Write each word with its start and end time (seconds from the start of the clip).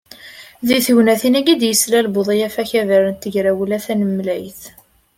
Deg 0.67 0.79
tegnatin-agi 0.85 1.51
i 1.57 1.59
d-yeslal 1.61 2.07
Buḍyaf 2.13 2.55
akabar 2.63 3.03
n 3.09 3.15
Tegrawla 3.21 3.77
Tanemlayt. 3.85 4.61